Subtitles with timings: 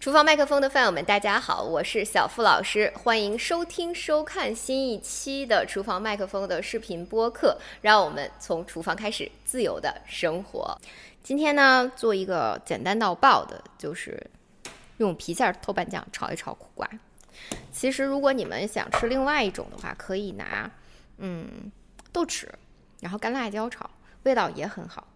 [0.00, 7.58] 厨房麦克风的饭友们，大家好，我是小付老师，欢迎收听收看新一期的厨房麦克风的视频播客。
[7.82, 10.74] 让我们从厨房开始，自由的生活。
[11.22, 14.18] 今天呢，做一个简单到爆的，就是
[14.96, 16.88] 用郫县豆瓣酱炒一炒苦瓜。
[17.70, 20.70] 其实，如果你们想吃另外一种的话，可以拿
[21.18, 21.70] 嗯
[22.10, 22.48] 豆豉，
[23.00, 23.90] 然后干辣椒炒，
[24.22, 25.06] 味道也很好。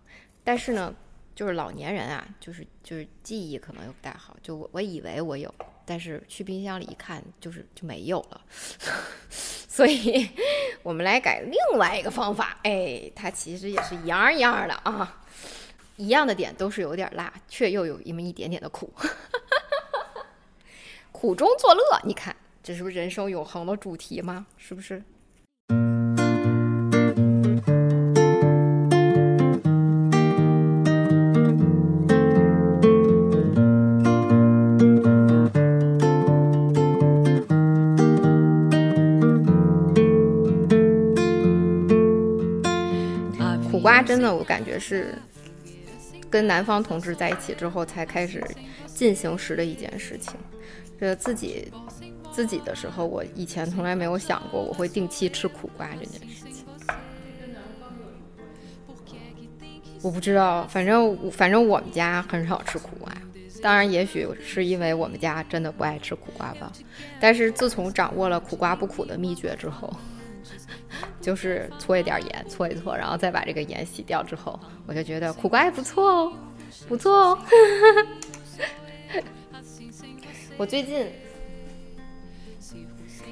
[0.45, 0.95] 但是呢。
[1.35, 5.53] 就是老年人啊，就是就是记忆可能又不太好，就我我以为我有，
[5.85, 8.41] 但是去冰箱里一看，就是就没有了。
[9.69, 10.31] 所以，
[10.85, 15.25] 我们来改另外一个方法，哎，它其实也是一样一样的啊，
[15.97, 18.93] 一样的点都是有点辣，却又有那么一点点的苦，
[21.11, 21.83] 苦中作乐。
[22.05, 24.47] 你看，这是不是人生永恒的主题吗？
[24.57, 25.03] 是不是？
[44.05, 45.15] 真的，我感觉是
[46.29, 48.45] 跟南方同志在一起之后才开始
[48.87, 50.35] 进行时的一件事情。
[51.01, 51.73] 这自己
[52.31, 56.65] 自己的时候，我以前从来没有想过我会定期吃苦瓜这件事情。
[60.03, 63.11] 我不知道，反正反正我们家很少吃苦瓜。
[63.63, 66.71] 当然，也许是因为我们家真的不爱吃苦瓜吧。
[67.19, 69.91] 但是自从掌握了苦瓜不苦的秘诀之后。
[71.25, 76.33] 就是搓一点盐，搓一搓，然后再把这个盐洗掉之后，我就觉得苦瓜也不错哦，
[76.87, 77.39] 不错哦。
[80.59, 81.11] 我最近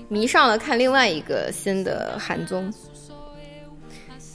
[0.08, 2.72] 迷上了看另外一个新的韩综，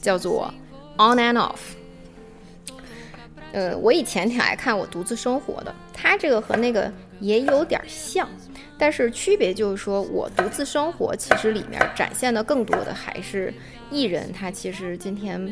[0.04, 0.54] 叫做
[1.02, 1.56] 《On and Off》。
[3.54, 8.30] 呃，我以前挺爱看《我独自生活》的，它这个和那个也有点像。
[8.78, 13.54] 但是区别就是说，我独自生活，其实里面展现的更多的还是
[13.90, 15.52] 艺人他其实今天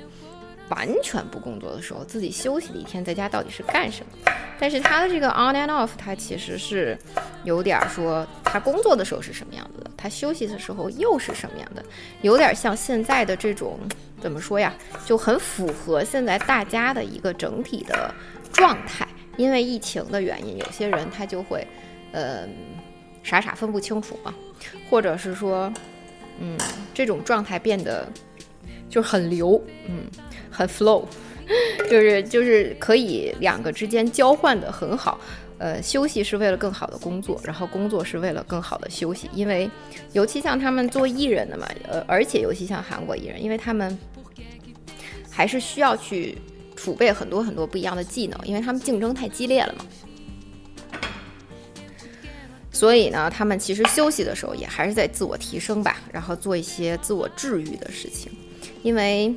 [0.70, 4.32] 完全不工作的时候，自己休息的一天，在家到底是干什么？
[4.60, 6.98] 但是他的这个 on and off，他其实是
[7.44, 11.84] 有点说他工作的时候是什么样子的，他休息的时候又是什么样的，
[12.22, 13.80] 有点像现在的这种
[14.22, 18.14] 怎么说呀，就很符合现在大家的一个整体的
[18.54, 19.08] 状态。
[19.36, 21.68] 因为疫情的原因，有些人他就会，
[22.12, 22.48] 呃。
[23.26, 24.32] 傻傻分不清楚嘛，
[24.88, 25.74] 或者是说，
[26.40, 26.56] 嗯，
[26.94, 28.08] 这种状态变得
[28.88, 29.60] 就很流，
[29.90, 30.04] 嗯，
[30.52, 31.06] 很 flow，
[31.90, 35.20] 就是就是可以两个之间交换的很好。
[35.58, 39.30] 呃，休息是为了更好的工作，然后工作是为了更好的休息。
[39.34, 39.68] 因为
[40.12, 43.98] 尤其像他们做艺人的嘛，呃，而且尤其像韩国艺人，因为他们
[45.32, 46.38] 还是需要去
[46.76, 49.86] 储备很多很多不一样的技能，因为他们竞争太激烈了嘛。
[52.76, 58.30] 所以呢，他们其实休息的时候也还是在自我提升吧，然后做一些自我治愈的事情。
[58.84, 59.34] 因为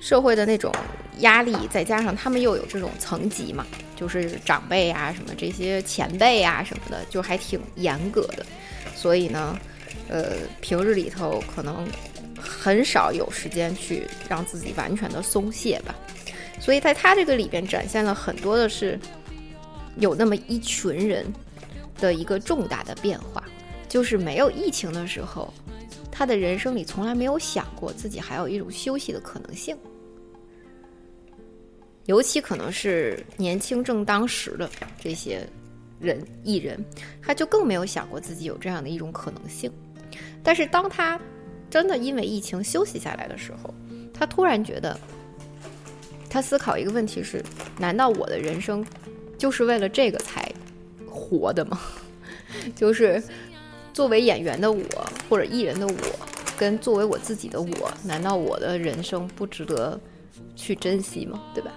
[0.00, 0.74] 社会的那种
[1.18, 8.46] 压力，再加上他们又有这种层级嘛，就是长辈啊、什么这些前辈啊什么的，就还挺严格的。
[8.96, 9.58] 所以呢，
[10.08, 10.30] 呃，
[10.62, 11.86] 平日里头可能
[12.40, 15.94] 很少有时间去让自己完全的松懈吧。
[16.58, 18.98] 所以在他这个里边展现了很多的是。
[19.98, 21.26] 有那么一群人
[21.98, 23.44] 的一个重大的变化，
[23.88, 25.52] 就是没有疫情的时候，
[26.10, 29.76] 他的人生里从来没有想过自己还有一种休息的可能性。
[32.06, 34.68] 尤其可能是年轻正当时的
[35.00, 35.46] 这些
[36.00, 36.84] 人艺人，
[37.22, 39.70] 他就更没有想过自己有这样的一种可能性。
[40.42, 41.20] 但是当他
[41.70, 43.72] 真的因为疫情休息下来的时候，
[44.12, 44.98] 他突然觉得，
[46.28, 47.40] 他思考一个问题是：
[47.78, 48.84] 难道我的人生？
[49.42, 50.48] 就是为了这个才
[51.04, 51.80] 活的吗？
[52.76, 53.20] 就是
[53.92, 54.80] 作为演员的我，
[55.28, 55.94] 或者艺人的我，
[56.56, 60.00] 跟作为我自己的我，难道我的人生不值得
[60.54, 61.42] 去珍惜吗？
[61.52, 61.72] 对吧？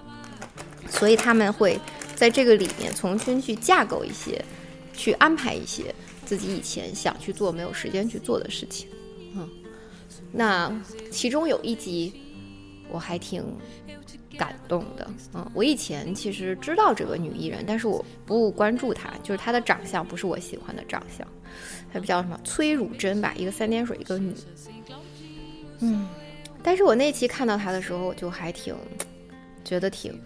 [0.88, 1.76] 所以他们会
[2.14, 4.40] 在这个里面重新去架构一些，
[4.92, 5.92] 去安排一些
[6.24, 8.88] 自己以前想去做没有时间去做的事情。
[9.34, 9.50] 嗯，
[10.30, 10.72] 那
[11.10, 12.14] 其中有一集
[12.88, 13.42] 我还挺
[14.38, 15.08] 感动的。
[15.34, 21.26] 嗯，我以前其实知道这个女艺人，但是我不关注她，就是她的长相不是我喜欢的长相。
[21.92, 24.34] 她比较什么崔汝珍吧，一个三点水一个女。
[25.80, 26.08] 嗯，
[26.62, 28.74] 但是我那期看到她的时候，我就还挺
[29.64, 30.18] 觉得挺，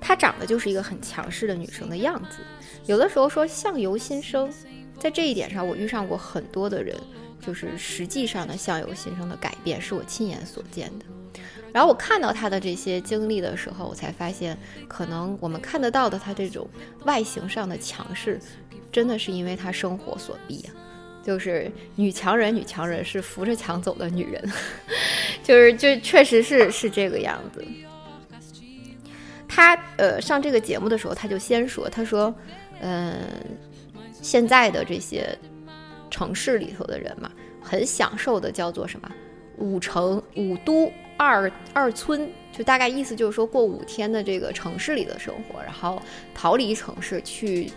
[0.00, 2.38] 她长得就是一个很强势的女生的样子。
[2.86, 4.50] 有的时候说相由心生，
[4.98, 6.96] 在这一点上，我遇上过很多的人，
[7.40, 11.04] 就是实际上的相由心生的改变是我亲眼所见的。
[11.72, 16.68] 然后我看到他的这些经历的时候，我才发现，可能我们看得到的他这种
[17.04, 18.40] 外形上的强势，
[18.90, 20.74] 真的是因为他生活所逼啊。
[21.22, 24.52] 就是女强人，女强人是扶着墙走的女人，
[25.44, 27.62] 就是就确实是是这个样子。
[29.46, 32.34] 他呃上这个节目的时候，他就先说，他说，
[32.80, 33.20] 嗯，
[34.22, 35.36] 现在的这些
[36.10, 37.30] 城市里头的人嘛，
[37.60, 39.10] 很享受的叫做什么
[39.58, 40.90] 五城五都
[41.22, 46.00] 二二村，就大概意思就是说过五天的这个城市里的生活，然后
[46.34, 47.70] 逃离城市去。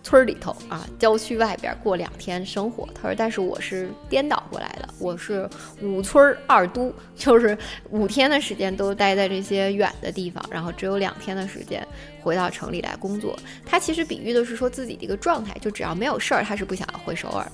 [0.00, 2.88] 村里头啊，郊区外边过两天生活。
[2.94, 5.46] 他说：“但是我是颠倒过来的，我是
[5.82, 7.58] 五村二都，就是
[7.90, 11.86] 五天的时间都待在这些远的地方，然后只有两天的时间
[12.22, 13.38] 回到城里来工作。
[13.66, 17.44] 他其实比喻的是说自己的一个状态，就只要没有事儿，他是不想要回首尔；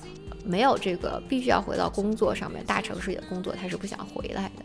[0.45, 4.63] 没有这个必须要回到工作上面，大城市里的工作，他是不想回来的。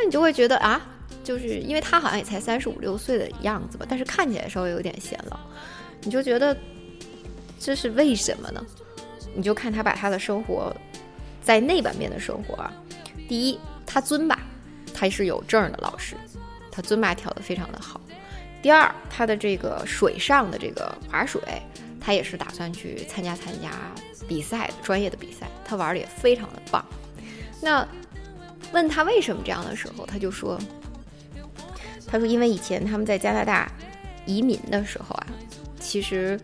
[0.00, 0.80] 那你就会觉得啊，
[1.22, 5.38] 就是因为他好像也才三十五六岁的样子吧，但是看起来稍微有点显老，
[6.00, 6.56] 你就觉得。”
[7.62, 8.66] 这是为什么呢？
[9.34, 10.74] 你就看他把他的生活，
[11.42, 12.72] 在那半边的生活啊。
[13.28, 14.40] 第一，他尊巴，
[14.94, 16.16] 他是有证的老师，
[16.72, 18.00] 他尊巴跳得非常的好。
[18.62, 21.38] 第二，他的这个水上的这个划水，
[22.00, 23.70] 他也是打算去参加参加
[24.26, 26.82] 比赛专业的比赛，他玩的也非常的棒。
[27.60, 27.86] 那
[28.72, 30.58] 问他为什么这样的时候，他就说，
[32.06, 33.70] 他说因为以前他们在加拿大
[34.26, 35.26] 移民的时候啊，
[35.78, 36.38] 其实。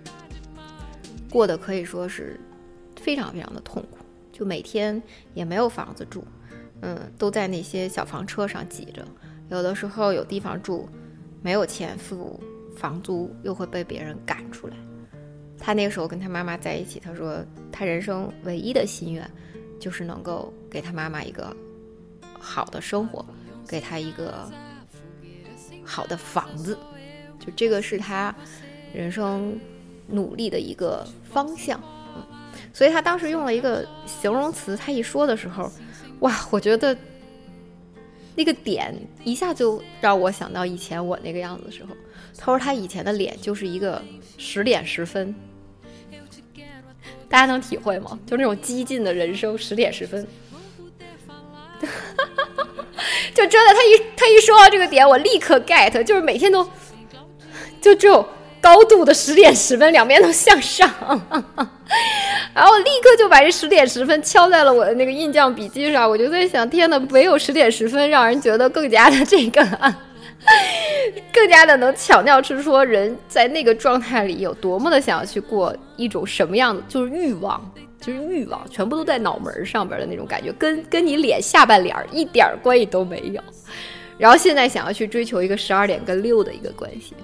[1.28, 2.40] 过得可以说是
[2.94, 3.98] 非常非常的痛苦，
[4.32, 5.02] 就每天
[5.34, 6.24] 也没有房子住，
[6.80, 9.06] 嗯，都在那些小房车上挤着。
[9.50, 10.88] 有的时候有地方住，
[11.42, 12.40] 没有钱付
[12.74, 14.76] 房租，又会被别人赶出来。
[15.58, 19.28] 他那个时候跟他妈妈在一起，他说他人生唯一的心愿
[19.78, 21.54] 就是能够给他妈妈一个
[22.46, 23.26] 好的生活，
[23.68, 24.50] 给他一个
[25.84, 26.78] 好的房子，
[27.38, 28.34] 就这个是他
[28.94, 29.58] 人生。
[30.08, 31.80] 努力的一个方向，
[32.14, 32.22] 嗯，
[32.72, 35.68] 所以他当时用了一个形容词，他一说的时候，
[36.20, 36.96] 哇，我觉得
[38.36, 38.94] 那个点
[39.24, 41.88] 一下就让我想到以前我那个样子的时候。
[42.38, 44.00] 他说他以前的脸就是一个
[44.38, 45.34] 十点十分，
[47.28, 48.16] 大家能体会吗？
[48.24, 50.24] 就那种激进的人生，十点十分，
[53.36, 56.66] 就真的，他一他一说到这个点，我立刻 get，就是每天都
[57.80, 58.26] 就只有。
[58.58, 60.90] 高度的十点十分，两边都向上，
[62.52, 66.10] 然后我立刻就把这十点十分敲在了我的那个印象笔记上。
[66.10, 69.62] 我就在想，天呐，没有十点十分，让人觉得更加的这个，
[71.32, 77.60] 更加的能强调出说人在那个状态里有多么的想要去过一种什么样的，就是欲望，
[78.00, 83.42] 就是欲望，全部都在脑门上边的那种感觉，跟跟你脸下半脸一点关系都没有。
[84.18, 87.14] 然后现在想要去追求一个十二点跟六的一个关系。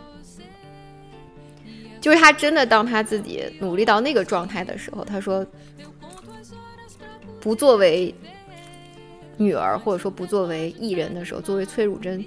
[2.01, 5.47] 就是他真的，当他自己努力到那个状态的时候，他说，
[7.39, 8.13] 不作为
[9.37, 12.25] 女儿，或者说不作为艺人的时候，作为崔汝珍，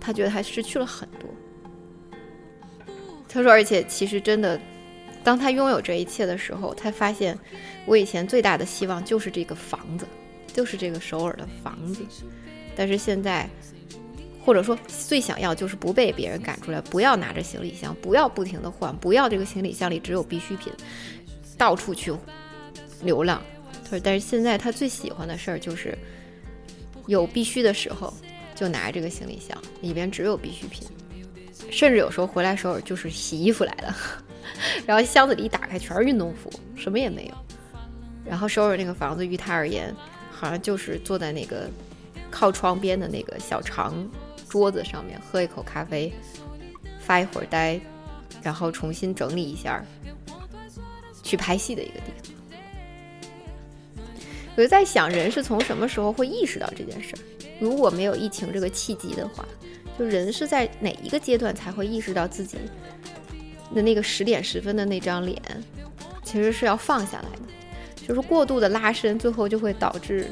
[0.00, 1.28] 他觉得他失去了很多。
[3.28, 4.58] 他说，而且其实真的，
[5.28, 7.38] 当他拥有这一切的时候，他发现，
[7.84, 10.06] 我以前最大的希望就是这个房子，
[10.54, 12.00] 就是这个首尔的房子，
[12.74, 13.46] 但是现在。
[14.42, 20.72] 或者说最想要就是不被别人赶出来，不要拿着行李箱，不要不停的换，不要这个行李箱里只有必需品，
[21.58, 22.14] 到处去
[23.02, 23.42] 流浪。
[23.84, 25.98] 他说，但是现在他最喜欢的事儿就是
[27.06, 28.10] 有必须的时候
[28.54, 30.88] 就拿这个行李箱，里边只有必需品，
[31.70, 33.94] 甚至有时候回来时候就是洗衣服来的，
[34.86, 37.34] 然后箱子里一打开全是运动服，什么也没有。
[38.24, 39.94] 然后收拾那个房子，于他而言，
[40.30, 41.68] 好像就是坐在那个
[42.30, 44.08] 靠窗边的那个小长。
[44.48, 46.10] 桌子上面喝一口咖啡，
[46.98, 47.78] 发一会儿呆，
[48.42, 49.84] 然后重新整理一下，
[51.22, 52.32] 去拍戏的一个地方。
[54.56, 57.20] 我就在想，人是从什么时候会意识到这件事儿？
[57.60, 59.46] 如果没有疫情这个契机的话，
[59.98, 62.56] 就人是在哪一个阶段才会意识到自己
[63.74, 65.40] 的那个十点十分的那张脸，
[66.22, 68.06] 其实是要放下来的？
[68.06, 70.26] 就是过度的拉伸，最后就会导致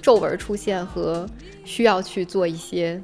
[0.00, 1.28] 皱纹出现和
[1.64, 3.00] 需要去做一些。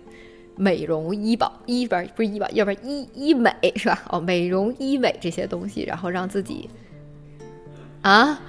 [0.60, 4.02] 美容医保，医边不是医保，要不然医医美是吧？
[4.08, 6.68] 哦，美容医美这些东西，然后让自己
[8.02, 8.40] 啊，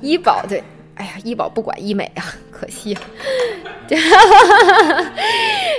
[0.00, 0.62] 医保对，
[0.94, 2.96] 哎呀，医保不管医美啊，可惜，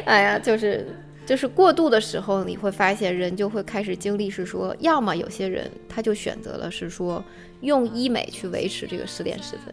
[0.04, 0.86] 哎呀，就是
[1.30, 7.24] 就是过度的时候，你会发现人就会开始经历是说，要么有些人他就选择了是说
[7.62, 9.72] 用医美去维持这个十点十分。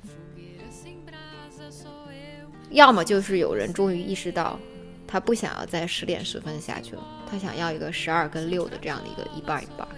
[2.68, 4.60] 要么就是有人终于意识到，
[5.06, 9.88] 他不想要再十点十分下去了，他想要一个十二跟六的这样的一个一半一半，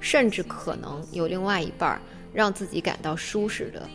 [0.00, 1.98] 甚至可能有另外一半
[2.34, 3.88] 让自己感到舒适的、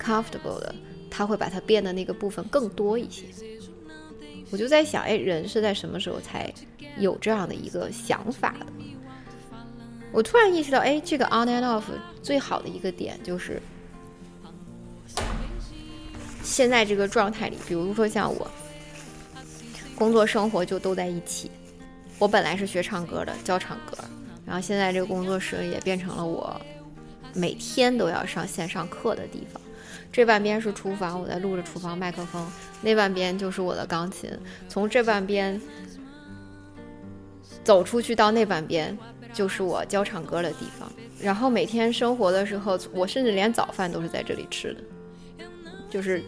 [0.00, 0.74] comfortable 的，
[1.08, 3.26] 他会把它变的那个部分更多一些。
[4.50, 6.52] 我就在想，哎，人是在什么时候才
[6.98, 8.66] 有这样的一个想法的？
[10.12, 11.82] 我突然意识到，哎，这个 on and off
[12.22, 13.60] 最好的一个点就是。
[16.42, 18.48] 现在这个状态里，比如说像我，
[19.96, 21.50] 工作生活就都在一起。
[22.18, 23.98] 我本来是学唱歌的，教唱歌，
[24.46, 26.58] 然后现在这个工作室也变成了我
[27.34, 29.60] 每天都要上线上课的地方。
[30.16, 32.42] 这半边是厨房，我在录着厨房麦克风；
[32.80, 34.30] 那半边就是我的钢琴。
[34.66, 35.60] 从这半边
[37.62, 38.96] 走出去到那半边，
[39.34, 40.90] 就是我教唱歌的地方。
[41.20, 44.80] 然后每天生活的时候，我甚至连早饭都是在这里吃的。
[45.90, 46.24] 就是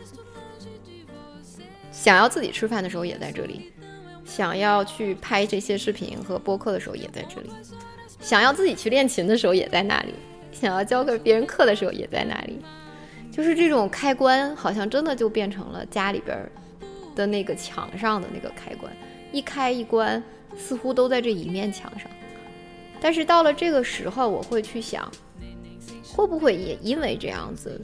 [1.90, 3.72] 想要自己吃饭的时候也在这里，
[4.22, 7.48] 想要去拍这些视频和播客的时候也在这里，
[8.20, 10.12] 想要自己去练琴的时候也在那里，
[10.52, 12.58] 想要教给别人课的时候也在那里。
[13.38, 16.36] 就是这种开关，好像真的就变成了家里边
[17.14, 18.92] 的那个墙上的那个开关，
[19.30, 20.20] 一开一关，
[20.56, 22.10] 似乎都在这一面墙上。
[23.00, 25.08] 但是到了这个时候，我会去想，
[26.12, 27.80] 会不会也因为这样子？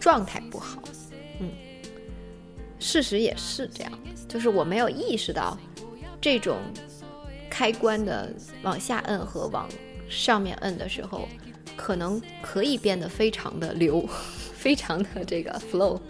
[0.00, 0.82] 状态不好，
[1.38, 1.50] 嗯，
[2.78, 3.92] 事实也是这样，
[4.26, 5.58] 就是我没有意识到
[6.18, 6.56] 这种
[7.50, 8.32] 开关的
[8.62, 9.68] 往下摁和往
[10.08, 11.28] 上面摁的时候，
[11.76, 14.06] 可能可以变得非常的流，
[14.56, 16.00] 非常的这个 flow，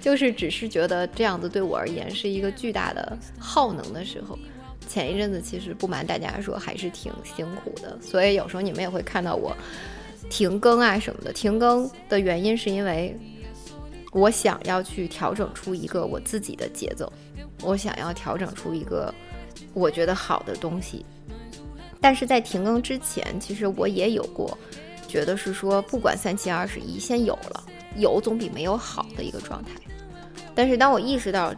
[0.00, 4.38] 就是只是觉得这样子对我而言是一个巨大的耗能的时候，
[4.88, 9.56] 前一阵子其实不瞒大家说还是挺辛苦的，所以有时候你们也会看到我。
[10.28, 13.16] 停更啊什么的，停更的原因是因为
[14.10, 17.12] 我想要去调整出一个我自己的节奏，
[17.62, 19.14] 我想要调整出一个
[19.72, 21.06] 我觉得好的东西。
[22.00, 24.58] 但是在停更之前，其实我也有过
[25.06, 27.64] 觉得是说，不管三七二十一，先有了，
[27.96, 29.70] 有总比没有好的一个状态。
[30.54, 31.54] 但是当我意识到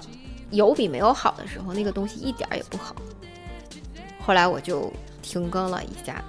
[0.51, 2.95] 有比没有好的时候，那个东西一点也不好。
[4.21, 6.23] 后来我就停更了一下。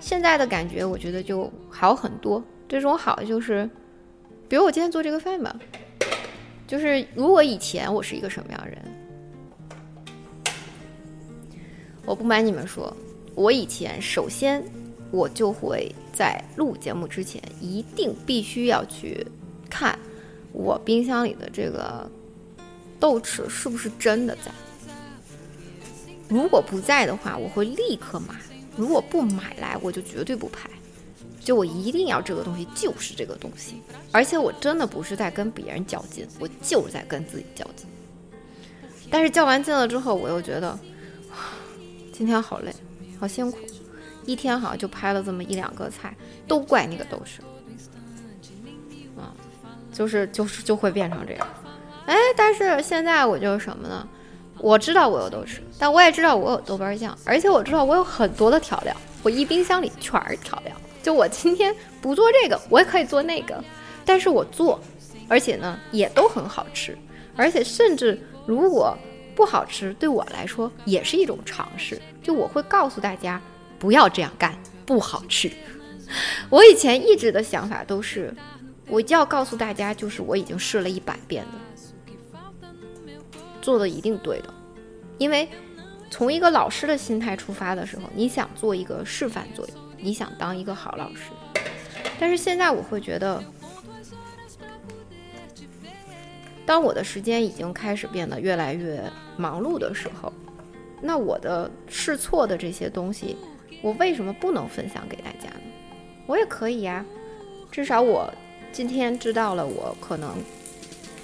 [0.00, 2.42] 现在的感觉，我觉得就好很多。
[2.68, 3.68] 这种好就是，
[4.48, 5.54] 比如我今天做这个饭吧，
[6.66, 8.78] 就是如果以前我是一个什么样的人，
[12.04, 12.94] 我不瞒你们说，
[13.34, 14.62] 我以前首先
[15.10, 19.26] 我就会在录节目之前，一定必须要去
[19.68, 19.98] 看
[20.52, 22.08] 我冰箱里的这个
[22.98, 24.52] 豆豉是不是真的在。
[26.28, 28.34] 如果不在的话，我会立刻买。
[28.76, 30.70] 如果不买来，我就绝对不拍。
[31.40, 33.74] 就我一定要这个东西，就是这个东西。
[34.10, 37.86] 而且我真的不是在跟别人较劲，我就是在跟自己较劲。
[39.10, 40.78] 但是较完劲了之后，我又觉得，
[42.12, 42.74] 今天好累，
[43.20, 43.58] 好辛苦，
[44.26, 46.14] 一天好像就拍了这么一两个菜，
[46.46, 47.40] 都怪那个豆豉。
[49.20, 49.32] 啊，
[49.92, 51.46] 就是就是就会变成这样。
[52.06, 54.06] 哎，但是现在我就是什么呢？
[54.58, 60.74] 我知道我有豆豉，但我也知道我有豆瓣酱，而且我知道我有很多的调料，我一冰箱里全是调料。
[61.02, 63.62] 就我今天不做这个，我也可以做那个，
[64.04, 64.80] 但是我做，
[65.28, 66.96] 而且呢也都很好吃，
[67.36, 68.96] 而且甚至如果
[69.34, 72.00] 不好吃，对我来说也是一种尝试。
[72.22, 73.40] 就我会告诉大家
[73.84, 75.52] 不要这样干，不好吃。
[76.48, 78.34] 我以前一直的想法都是，
[78.86, 81.50] 我就要告诉大家，就是我已经试了一百遍的。
[83.60, 84.54] 做的一定对的，
[85.18, 85.46] 因为
[86.08, 91.24] 从一个老师的心态出发的时候，你想做一个示范作用，你想当一个好老师。
[92.18, 93.44] 但是现在我会觉得，
[96.64, 99.04] 当我的时间已经开始变得越来越
[99.36, 100.32] 忙碌的时候，
[101.02, 103.36] 那我的试错的这些东西，
[103.84, 105.60] 我为什么不能分享给大家呢？
[106.24, 107.04] 我也可以呀，
[107.70, 108.32] 至少我
[108.72, 110.42] 今天知道了，我可能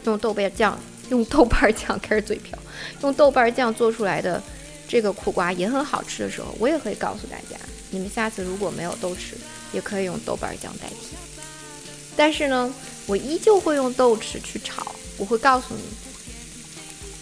[0.04, 0.78] 用豆瓣酱。
[1.08, 2.56] 用豆瓣酱 开始嘴瓢，
[3.00, 4.40] 用豆瓣酱做出来的
[4.86, 7.58] 这个苦瓜也很好吃的时候，我也可以告诉大家，
[7.90, 9.32] 你们下次如果没有豆豉，
[9.72, 11.16] 也可以用豆瓣酱代替。
[12.14, 12.72] 但是呢，
[13.06, 15.82] 我依旧会用豆豉去炒，我会告诉你，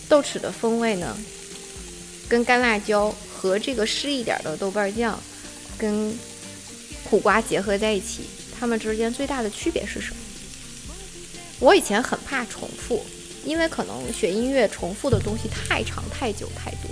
[0.09, 1.17] 豆豉的风味呢，
[2.29, 5.17] 跟干辣椒和这个湿一点的豆瓣酱，
[5.79, 6.13] 跟
[7.09, 8.23] 苦瓜结合在一起，
[8.59, 10.17] 它们之间最大的区别是什么？
[11.61, 13.07] 我以前很怕重复，
[13.45, 16.91] 因为可能学音乐重复的东西太长、太久、太多，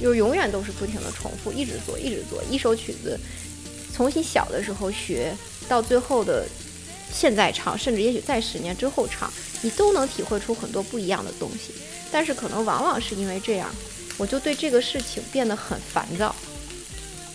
[0.00, 3.18] 就永远都是不停的重复，一直做，一直做一首曲子，
[3.94, 5.32] 从你小的时候学
[5.68, 6.46] 到最后的
[7.12, 11.72] 现在唱，甚至也许在十年之后唱，你都能体会出很多不一样的东西。
[12.12, 13.68] 但是可能往往是因为这样，
[14.16, 16.34] 我就对这个事情变得很烦躁。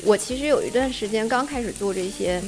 [0.03, 2.41] 我其实有一段时间刚开始做这些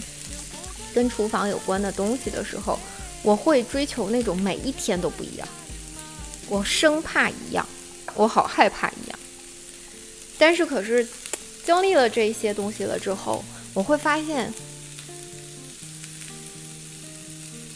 [0.93, 2.79] 跟厨房有关的东西的时候。
[3.25, 5.47] 我会追求那种每一天都不一样，
[6.49, 7.65] 我生怕一样，
[8.15, 9.17] 我好害怕一样。
[10.37, 11.07] 但是可是
[11.65, 13.41] 经历了这些东西了之后，
[13.73, 14.53] 我会发现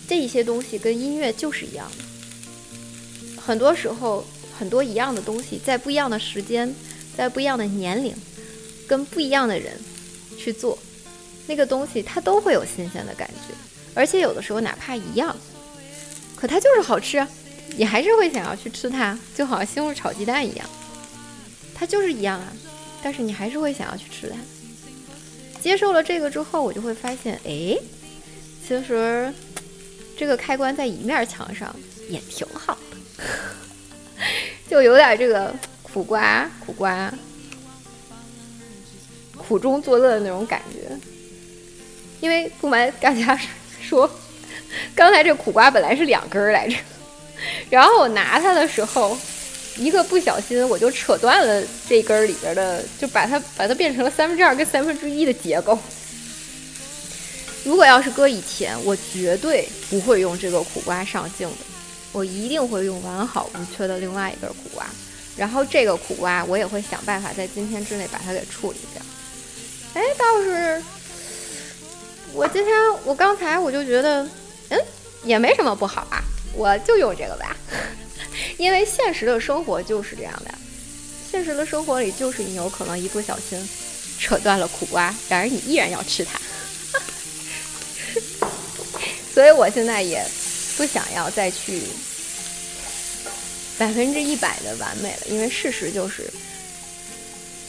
[0.06, 3.42] 这一些东西跟音乐就是一样的。
[3.42, 6.74] 很多时候，很多一样的东西，在不一样的时间，
[7.16, 8.16] 在不一样的年龄，
[8.88, 9.74] 跟不一样的人
[10.38, 10.78] 去做
[11.46, 13.54] 那个东西，它都会有新鲜的感觉。
[13.94, 15.36] 而且有的时候哪怕一样，
[16.36, 17.26] 可它就是好吃，
[17.76, 20.70] 你还是会想要去吃它，就好像西红柿炒鸡蛋一样，
[21.74, 22.54] 它就是一样啊，
[23.02, 24.38] 但是你还是会想要去吃它。
[25.60, 27.78] 接受了这个之后，我就会发现，哎，
[28.66, 29.34] 其实
[30.16, 31.76] 这个开关在一面墙上
[32.10, 33.24] 也挺好的，
[34.70, 37.14] 就有点这个苦瓜苦瓜
[39.36, 40.90] 苦中作乐的那种感觉，
[42.20, 43.40] 因为不瞒大家
[43.82, 44.10] 说。
[44.94, 46.76] 刚才这苦瓜本来是两根来着，
[47.70, 49.18] 然后我拿它的时候，
[49.78, 55.80] 一个不小心我就扯断了这根里边的，就把它把它变成了三分之二跟三分之一的结构。
[57.64, 61.56] 如果要是搁以前，我绝对不会用这个苦瓜上镜的，
[62.12, 64.86] 我一定会用完好无缺的另外一根苦瓜，
[65.36, 69.02] 然后这个苦瓜我也会想办法在今天之内把它给处理掉。
[69.94, 70.82] 哎，倒是。
[72.34, 74.24] 我今天我刚才我就觉得，
[74.70, 74.80] 嗯，
[75.24, 76.22] 也没什么不好啊，
[76.54, 77.56] 我就用这个吧，
[78.58, 80.54] 因为现实的生活就是这样的，
[81.32, 83.68] 现实的生活里就是你有可能一不小心
[84.20, 86.40] 扯断了苦瓜，然而你依然要吃它，
[89.34, 90.24] 所以我现在也
[90.78, 91.82] 不想要再去
[93.78, 96.32] 百分之一百的完美了，因为事实就是，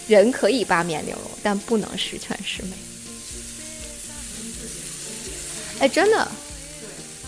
[0.06, 2.70] 人可以八面玲珑，但不能十全十美。
[5.80, 6.28] 哎，真的，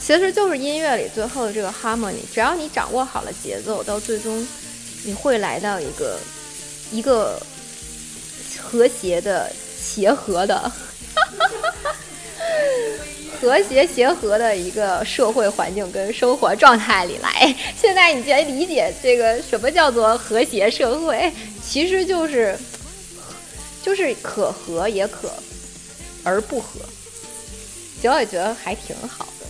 [0.01, 4.47] 其实就是音乐里最后的这个 harmony，只要你掌握好了节奏，到最终
[5.05, 6.19] 你会来到一个
[6.91, 7.41] 一个
[8.59, 10.73] 和谐的、协和的、
[13.41, 17.55] 和谐协和的一个社会环境跟生活状态里来。
[17.81, 22.57] 现在你才理解这个什么叫做和谐社会，其实就是
[23.83, 25.33] 就是可和也可
[26.23, 26.81] 而不和。
[27.97, 29.47] 其实我也觉得还挺好的，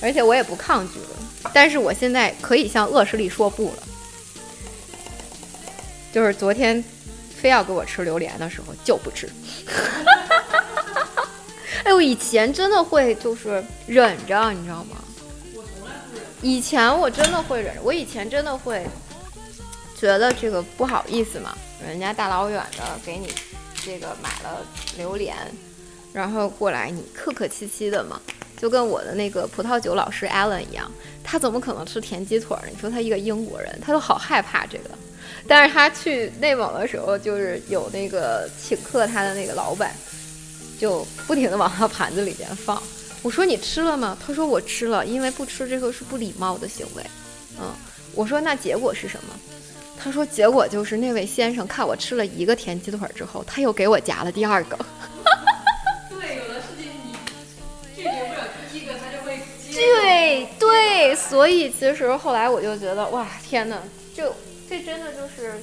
[0.00, 1.50] 而且我也不抗拒了。
[1.52, 3.82] 但是我现在可以向恶势力说不了。
[6.12, 6.82] 就是昨天
[7.40, 9.28] 非要给我吃榴莲的时候就不吃。
[11.86, 14.96] 哎，我以前真的会就是忍着，你知道吗？
[16.42, 18.84] 以前我真的会忍，我以前真的会
[19.96, 23.32] 觉得这个不好意思嘛，人家大老远的给你
[23.84, 25.36] 这个买了榴莲。
[26.12, 28.20] 然后过来，你客客气气的嘛，
[28.56, 30.90] 就跟我的那个葡萄酒老师 Allen 一样，
[31.22, 32.68] 他怎么可能吃田鸡腿呢？
[32.72, 34.90] 你说他一个英国人，他都好害怕这个。
[35.46, 39.94] 但是他去内蒙的时候，就是有那个请客他的那个老板，
[40.78, 42.82] 就不停的往他盘子里边放。
[43.22, 44.16] 我说你吃了吗？
[44.24, 47.02] 他说我吃了，因为不吃这个是不礼貌的行为。
[47.58, 47.72] 嗯，
[48.14, 49.34] 我说那结果是什么？
[49.98, 54.78] 他说结果就是那位先生看我吃了一个甜鸡腿之后，他又给我夹了第二个。
[59.72, 63.78] 对对，所以其实后来我就觉得，哇，天哪，
[64.14, 64.34] 就
[64.68, 65.60] 这真的就是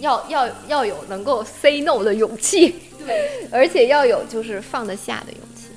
[0.00, 5.68] 要要要有能够 say no 的勇气，对，而且要有就是放得下的勇气，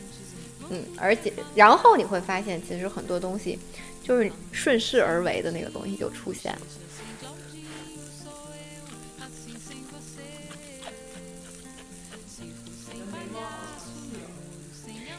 [0.69, 3.57] 嗯，而且然后你会发现，其实很多东西
[4.03, 6.61] 就是顺势而为的那个东西就出现了。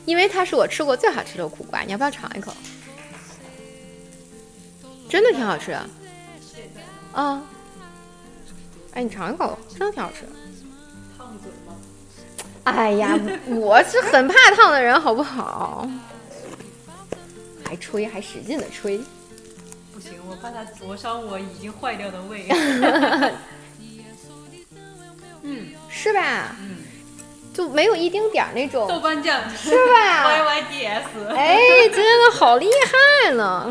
[0.05, 2.53] 因为它是我吃过最好吃的苦瓜，你要不要尝一口？
[5.09, 5.88] 真的挺好吃的。
[7.12, 7.41] 啊，
[8.93, 10.27] 哎，你尝一口，真的挺好吃。
[12.64, 15.88] 哎呀，我是很怕烫的人，好不好？
[17.68, 19.01] 还吹，还使劲的吹。
[19.92, 22.46] 不行，我怕它灼伤我已经坏掉的胃。
[25.42, 26.55] 嗯 是吧？
[26.61, 26.77] 嗯，
[27.53, 30.27] 就没有一丁点儿那种，豆瓣酱是吧？
[30.31, 31.05] Y Y D S。
[31.37, 31.59] 哎，
[31.92, 32.68] 真的好厉
[33.25, 33.68] 害呢！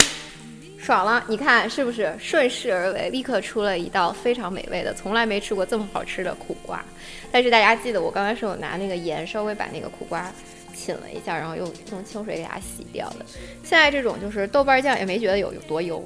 [0.82, 6.84] 爽了，你看是不是顺势而为，立刻出了一道非常美味的，从来没吃过这么好吃的苦瓜。
[7.32, 10.32] 但是大家记得，我刚才是有拿那个盐稍微把那个苦瓜
[10.74, 13.26] 浸了一下，然后用用清水给它洗掉的。
[13.64, 16.04] 现在这种就是豆瓣酱也没觉得有有多油，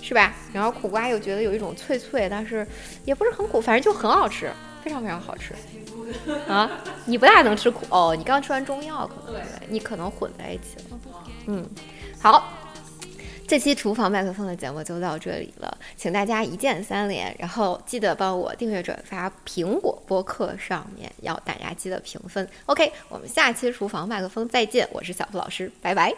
[0.00, 0.32] 是吧？
[0.52, 2.64] 然后苦瓜又觉得有一种脆脆，但是
[3.04, 4.52] 也不是很苦，反正就很好吃，
[4.84, 5.52] 非常非常好吃。
[6.46, 6.70] 啊，
[7.04, 10.98] 你不大能吃苦哦，你刚吃完中药可能对你可能混在一起了。
[11.46, 11.66] 嗯，
[12.20, 12.52] 好，
[13.46, 22.48] 这期厨房麦克风的节目就到这里了，请大家一键三连，然后记得帮我订阅转发苹果播客上面，要大家记得评分。
[22.66, 26.12] OK，我们下期厨房麦克风再见，我是小付老师，拜拜。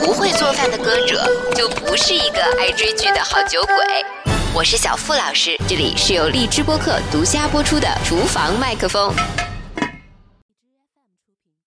[0.00, 3.74] 不会做饭的歌者就不是一个爱追剧的好酒鬼。
[4.54, 9.12] 我是小付老师，这里是由荔枝播客独家播出的厨房麦克风。